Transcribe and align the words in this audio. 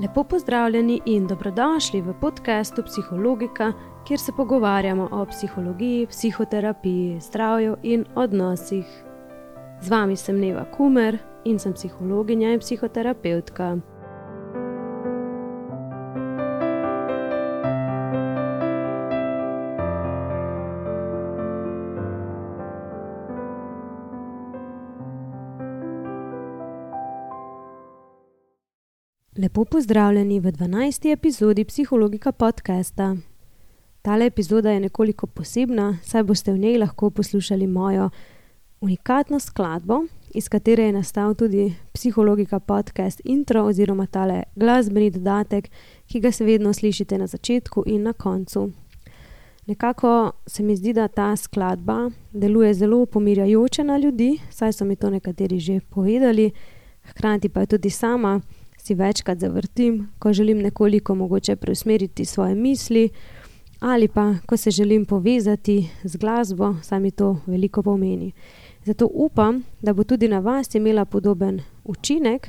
Lepo 0.00 0.24
pozdravljeni 0.24 1.00
in 1.04 1.26
dobrodošli 1.26 2.00
v 2.00 2.12
podkastu 2.20 2.82
Psihologika, 2.82 3.72
kjer 4.06 4.20
se 4.20 4.32
pogovarjamo 4.36 5.08
o 5.12 5.24
psihologiji, 5.26 6.06
psihoterapiji, 6.06 7.20
zdravju 7.20 7.76
in 7.82 8.04
odnosih. 8.14 8.86
Z 9.80 9.90
vami 9.90 10.16
sem 10.16 10.40
Neva 10.40 10.64
Kumer 10.76 11.18
in 11.44 11.58
sem 11.58 11.72
psihologinja 11.72 12.52
in 12.52 12.60
psihoterapeutka. 12.60 13.76
Lepo 29.38 29.64
pozdravljeni 29.64 30.40
v 30.40 30.52
12. 30.52 31.12
epizodi 31.12 31.64
Psihologika 31.64 32.32
podcasta. 32.32 33.16
Tale 34.02 34.26
epizoda 34.26 34.70
je 34.70 34.80
nekoliko 34.80 35.26
posebna, 35.26 35.98
saj 36.02 36.22
boste 36.22 36.52
v 36.52 36.58
njej 36.58 36.78
lahko 36.78 37.10
poslušali 37.10 37.66
mojo 37.66 38.10
unikatno 38.80 39.38
skladbo, 39.38 40.00
iz 40.34 40.48
katere 40.48 40.82
je 40.82 40.92
nastal 40.92 41.34
tudi 41.34 41.74
Psihologika 41.92 42.60
podcast 42.60 43.20
intro 43.24 43.62
oziroma 43.62 44.06
tale 44.06 44.42
glasbeni 44.56 45.10
dodatek, 45.10 45.70
ki 46.06 46.20
ga 46.20 46.32
seveda 46.32 46.72
slišite 46.72 47.18
na 47.18 47.26
začetku 47.26 47.82
in 47.86 48.02
na 48.02 48.12
koncu. 48.12 48.70
Nekako 49.66 50.32
se 50.46 50.62
mi 50.62 50.76
zdi, 50.76 50.92
da 50.92 51.08
ta 51.08 51.36
skladba 51.36 52.10
deluje 52.32 52.74
zelo 52.74 53.06
pomirjajoče 53.06 53.84
na 53.84 53.98
ljudi, 53.98 54.40
saj 54.50 54.72
so 54.72 54.84
mi 54.84 54.96
to 54.96 55.10
nekateri 55.10 55.60
že 55.60 55.80
povedali, 55.90 56.50
hkrati 57.02 57.48
pa 57.48 57.66
tudi 57.66 57.90
sama 57.90 58.40
si 58.88 58.94
večkrat 58.94 59.38
zavrtim, 59.38 60.08
ko 60.18 60.32
želim 60.32 60.58
nekoliko 60.58 61.14
mogoče 61.14 61.56
preusmeriti 61.56 62.24
svoje 62.24 62.54
misli, 62.54 63.08
ali 63.80 64.08
pa 64.08 64.34
ko 64.46 64.56
se 64.56 64.70
želim 64.70 65.04
povezati 65.04 65.90
z 66.04 66.16
glasbo, 66.16 66.74
saj 66.82 67.00
mi 67.00 67.10
to 67.10 67.40
veliko 67.46 67.82
pomeni. 67.82 68.32
Zato 68.84 69.08
upam, 69.12 69.62
da 69.82 69.92
bo 69.92 70.04
tudi 70.04 70.28
na 70.28 70.38
vas 70.38 70.74
imela 70.74 71.04
podoben 71.04 71.60
učinek, 71.84 72.48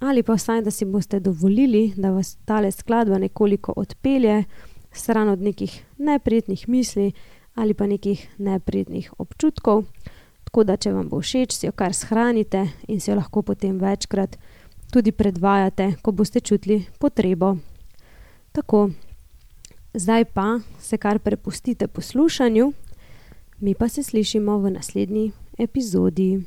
ali 0.00 0.22
pa 0.22 0.34
vsaj, 0.34 0.62
da 0.62 0.70
si 0.70 0.84
boste 0.84 1.20
dovolili, 1.20 1.92
da 1.96 2.10
vas 2.10 2.36
ta 2.44 2.70
skladba 2.70 3.18
nekoliko 3.18 3.72
odpelje 3.76 4.44
stran 4.92 5.28
od 5.28 5.40
nekih 5.40 5.84
neprijetnih 5.98 6.68
misli 6.68 7.12
ali 7.54 7.74
pa 7.74 7.86
nekih 7.86 8.28
neprijetnih 8.38 9.12
občutkov. 9.18 9.84
Tako 10.44 10.64
da, 10.64 10.76
če 10.76 10.92
vam 10.92 11.08
bo 11.08 11.20
všeč, 11.20 11.52
si 11.52 11.66
jo 11.66 11.72
kar 11.72 11.94
shranite 11.94 12.66
in 12.88 13.00
si 13.00 13.10
jo 13.10 13.16
lahko 13.16 13.42
potem 13.42 13.78
večkrat 13.78 14.36
tudi 14.90 15.12
predvajate, 15.12 15.92
ko 16.02 16.12
boste 16.12 16.40
čutili 16.40 16.84
potrebo. 16.98 17.56
Tako, 18.52 18.90
zdaj 19.94 20.24
pa 20.24 20.60
se 20.80 20.96
kar 20.96 21.18
prepustite 21.18 21.86
poslušanju, 21.86 22.72
mi 23.60 23.74
pa 23.74 23.88
se 23.88 24.02
slišimo 24.02 24.58
v 24.58 24.70
naslednji 24.70 25.32
epizodi. 25.58 26.42